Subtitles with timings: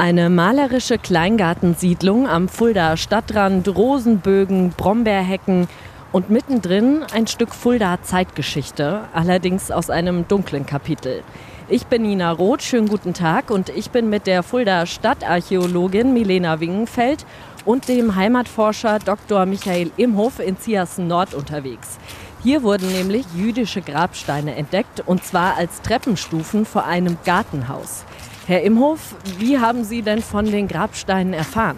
[0.00, 5.68] Eine malerische Kleingartensiedlung am Fuldaer Stadtrand, Rosenbögen, Brombeerhecken
[6.10, 11.22] und mittendrin ein Stück Fuldaer Zeitgeschichte, allerdings aus einem dunklen Kapitel.
[11.68, 16.60] Ich bin Nina Roth, schönen guten Tag und ich bin mit der Fuldaer Stadtarchäologin Milena
[16.60, 17.26] Wingenfeld
[17.66, 19.44] und dem Heimatforscher Dr.
[19.44, 21.98] Michael Imhof in Ziersen Nord unterwegs.
[22.42, 28.06] Hier wurden nämlich jüdische Grabsteine entdeckt und zwar als Treppenstufen vor einem Gartenhaus.
[28.46, 31.76] Herr Imhof, wie haben Sie denn von den Grabsteinen erfahren?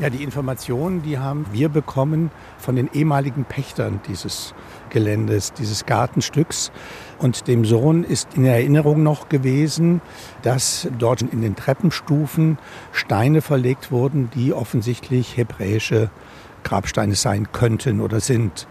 [0.00, 4.52] Ja, die Informationen, die haben wir bekommen von den ehemaligen Pächtern dieses
[4.90, 6.72] Geländes, dieses Gartenstücks.
[7.18, 10.02] Und dem Sohn ist in Erinnerung noch gewesen,
[10.42, 12.58] dass dort in den Treppenstufen
[12.90, 16.10] Steine verlegt wurden, die offensichtlich hebräische
[16.64, 18.66] Grabsteine sein könnten oder sind.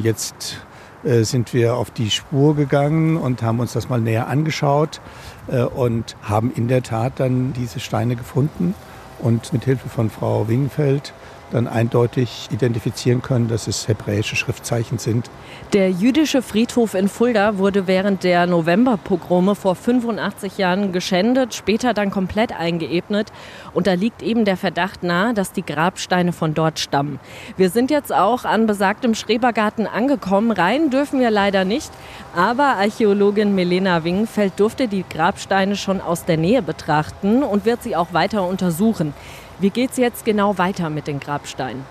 [0.00, 0.64] Jetzt
[1.02, 5.00] sind wir auf die Spur gegangen und haben uns das mal näher angeschaut
[5.48, 8.74] äh, und haben in der Tat dann diese Steine gefunden
[9.18, 11.12] und mit Hilfe von Frau Wingfeld
[11.50, 15.30] dann eindeutig identifizieren können, dass es hebräische Schriftzeichen sind.
[15.72, 22.10] Der jüdische Friedhof in Fulda wurde während der Novemberpogrome vor 85 Jahren geschändet, später dann
[22.10, 23.32] komplett eingeebnet.
[23.72, 27.20] Und da liegt eben der Verdacht nahe, dass die Grabsteine von dort stammen.
[27.56, 30.50] Wir sind jetzt auch an besagtem Schrebergarten angekommen.
[30.50, 31.90] Rein dürfen wir leider nicht.
[32.34, 37.96] Aber Archäologin Melena Wingfeld durfte die Grabsteine schon aus der Nähe betrachten und wird sie
[37.96, 39.14] auch weiter untersuchen.
[39.60, 41.84] Wie geht es jetzt genau weiter mit den Grabsteinen?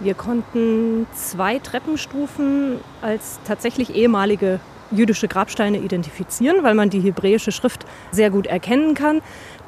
[0.00, 4.58] Wir konnten zwei Treppenstufen als tatsächlich ehemalige
[4.90, 9.22] jüdische Grabsteine identifizieren, weil man die hebräische Schrift sehr gut erkennen kann.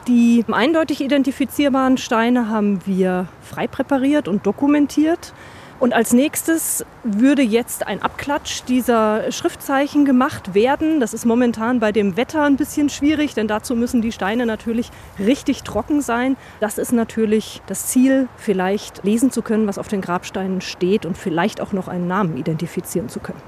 [0.09, 5.33] Die eindeutig identifizierbaren Steine haben wir frei präpariert und dokumentiert.
[5.81, 10.99] Und als nächstes würde jetzt ein Abklatsch dieser Schriftzeichen gemacht werden.
[10.99, 14.91] Das ist momentan bei dem Wetter ein bisschen schwierig, denn dazu müssen die Steine natürlich
[15.21, 16.37] richtig trocken sein.
[16.59, 21.17] Das ist natürlich das Ziel, vielleicht lesen zu können, was auf den Grabsteinen steht und
[21.17, 23.41] vielleicht auch noch einen Namen identifizieren zu können.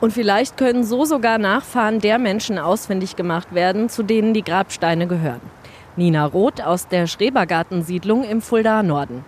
[0.00, 5.06] Und vielleicht können so sogar Nachfahren der Menschen ausfindig gemacht werden, zu denen die Grabsteine
[5.06, 5.40] gehören.
[5.96, 9.24] Nina Roth aus der Schrebergartensiedlung im Fuldaer Norden.